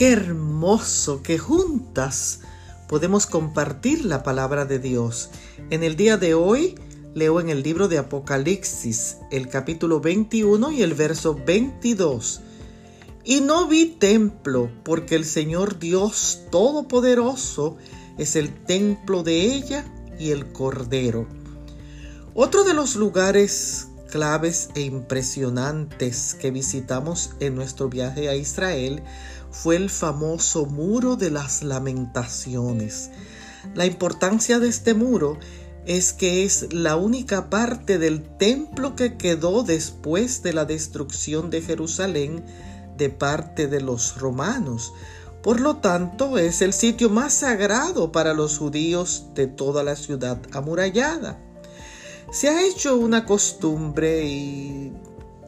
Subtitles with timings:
[0.00, 2.40] Qué hermoso que juntas
[2.88, 5.28] podemos compartir la palabra de Dios.
[5.68, 6.74] En el día de hoy
[7.14, 12.40] leo en el libro de Apocalipsis el capítulo 21 y el verso 22.
[13.24, 17.76] Y no vi templo porque el Señor Dios Todopoderoso
[18.16, 19.84] es el templo de ella
[20.18, 21.28] y el Cordero.
[22.32, 29.02] Otro de los lugares claves e impresionantes que visitamos en nuestro viaje a Israel
[29.50, 33.10] fue el famoso muro de las lamentaciones.
[33.74, 35.38] La importancia de este muro
[35.86, 41.62] es que es la única parte del templo que quedó después de la destrucción de
[41.62, 42.44] Jerusalén
[42.96, 44.92] de parte de los romanos.
[45.42, 50.38] Por lo tanto, es el sitio más sagrado para los judíos de toda la ciudad
[50.52, 51.40] amurallada.
[52.30, 54.92] Se ha hecho una costumbre y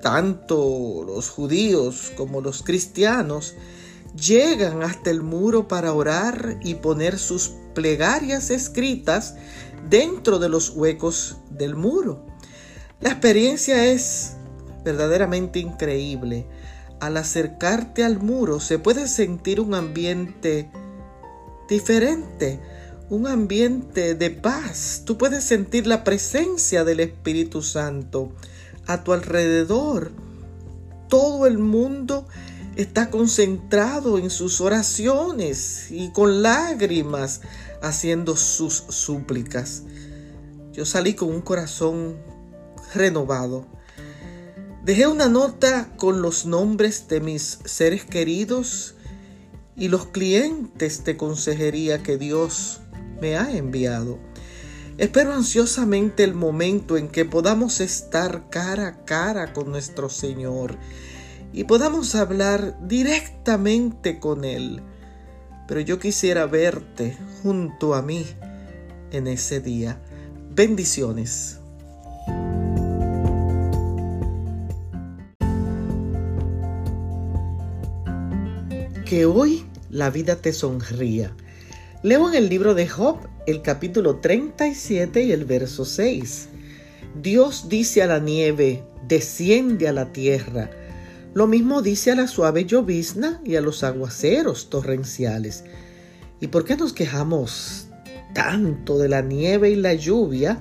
[0.03, 3.55] tanto los judíos como los cristianos
[4.17, 9.37] llegan hasta el muro para orar y poner sus plegarias escritas
[9.89, 12.27] dentro de los huecos del muro.
[13.01, 14.33] La experiencia es
[14.85, 16.46] verdaderamente increíble.
[16.99, 20.69] Al acercarte al muro se puede sentir un ambiente
[21.69, 22.61] diferente,
[23.13, 25.02] un ambiente de paz.
[25.05, 28.32] Tú puedes sentir la presencia del Espíritu Santo
[28.87, 30.13] a tu alrededor.
[31.10, 32.27] Todo el mundo
[32.74, 37.43] está concentrado en sus oraciones y con lágrimas
[37.83, 39.83] haciendo sus súplicas.
[40.73, 42.16] Yo salí con un corazón
[42.95, 43.66] renovado.
[44.87, 48.95] Dejé una nota con los nombres de mis seres queridos
[49.77, 52.80] y los clientes de consejería que Dios
[53.23, 54.18] me ha enviado.
[54.98, 60.76] Espero ansiosamente el momento en que podamos estar cara a cara con nuestro Señor
[61.52, 64.82] y podamos hablar directamente con Él.
[65.69, 68.26] Pero yo quisiera verte junto a mí
[69.12, 70.03] en ese día.
[70.50, 71.61] Bendiciones.
[79.06, 81.32] Que hoy la vida te sonría.
[82.03, 86.49] Leo en el libro de Job el capítulo 37 y el verso 6.
[87.21, 90.71] Dios dice a la nieve, desciende a la tierra
[91.35, 95.65] lo mismo dice a la suave llovizna y a los aguaceros torrenciales.
[96.41, 97.89] ¿Y por qué nos quejamos
[98.35, 100.61] tanto de la nieve y la lluvia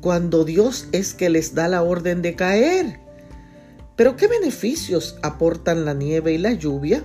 [0.00, 2.98] cuando Dios es que les da la orden de caer?
[3.94, 7.04] Pero ¿qué beneficios aportan la nieve y la lluvia?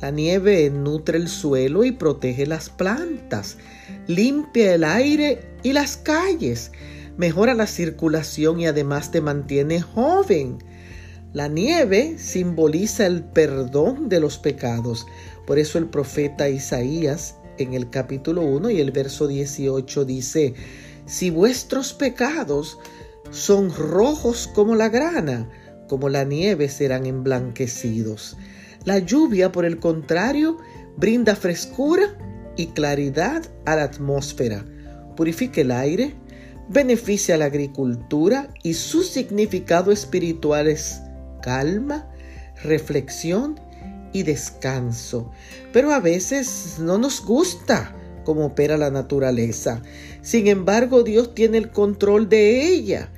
[0.00, 3.58] La nieve nutre el suelo y protege las plantas,
[4.06, 6.72] limpia el aire y las calles,
[7.18, 10.56] mejora la circulación y además te mantiene joven.
[11.34, 15.06] La nieve simboliza el perdón de los pecados.
[15.46, 20.54] Por eso el profeta Isaías en el capítulo 1 y el verso 18 dice,
[21.04, 22.78] si vuestros pecados
[23.30, 25.50] son rojos como la grana,
[25.88, 28.38] como la nieve serán emblanquecidos.
[28.84, 30.58] La lluvia, por el contrario,
[30.96, 32.16] brinda frescura
[32.56, 34.64] y claridad a la atmósfera,
[35.16, 36.14] purifica el aire,
[36.68, 41.02] beneficia la agricultura y su significado espiritual es
[41.42, 42.08] calma,
[42.62, 43.60] reflexión
[44.12, 45.30] y descanso.
[45.72, 49.82] Pero a veces no nos gusta cómo opera la naturaleza.
[50.22, 53.10] Sin embargo, Dios tiene el control de ella.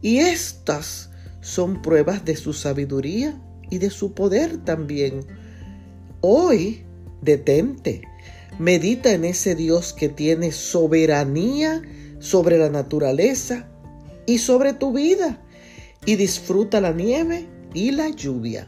[0.00, 3.38] Y estas son pruebas de su sabiduría
[3.72, 5.24] y de su poder también.
[6.20, 6.84] Hoy,
[7.22, 8.02] detente,
[8.58, 11.80] medita en ese Dios que tiene soberanía
[12.18, 13.70] sobre la naturaleza
[14.26, 15.40] y sobre tu vida
[16.04, 18.66] y disfruta la nieve y la lluvia.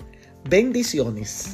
[0.48, 1.48] Bendiciones.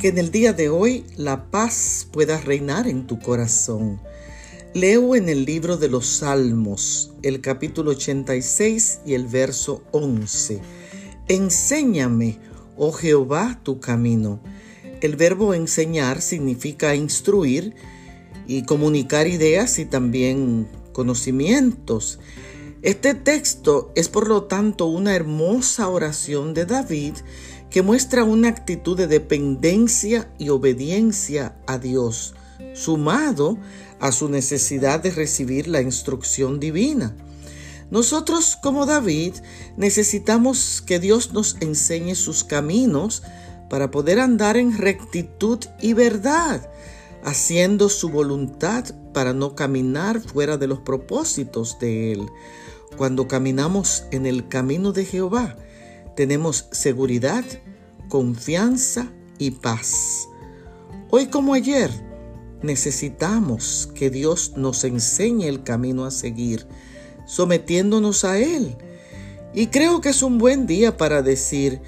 [0.00, 4.00] Que en el día de hoy la paz pueda reinar en tu corazón.
[4.74, 10.60] Leo en el libro de los Salmos, el capítulo 86 y el verso 11.
[11.28, 12.38] Enséñame,
[12.76, 14.40] oh Jehová, tu camino.
[15.00, 17.74] El verbo enseñar significa instruir,
[18.48, 22.18] y comunicar ideas y también conocimientos.
[22.82, 27.12] Este texto es por lo tanto una hermosa oración de David
[27.70, 32.34] que muestra una actitud de dependencia y obediencia a Dios,
[32.74, 33.58] sumado
[34.00, 37.16] a su necesidad de recibir la instrucción divina.
[37.90, 39.34] Nosotros como David
[39.76, 43.22] necesitamos que Dios nos enseñe sus caminos
[43.70, 46.68] para poder andar en rectitud y verdad
[47.24, 52.26] haciendo su voluntad para no caminar fuera de los propósitos de Él.
[52.96, 55.56] Cuando caminamos en el camino de Jehová,
[56.16, 57.44] tenemos seguridad,
[58.08, 60.26] confianza y paz.
[61.10, 61.90] Hoy como ayer,
[62.62, 66.66] necesitamos que Dios nos enseñe el camino a seguir,
[67.26, 68.76] sometiéndonos a Él.
[69.54, 71.80] Y creo que es un buen día para decir,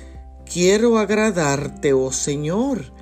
[0.44, 2.93] quiero agradarte, oh Señor,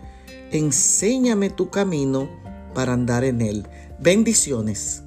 [0.50, 2.28] enséñame tu camino
[2.74, 3.66] para andar en Él.
[3.98, 5.02] Bendiciones.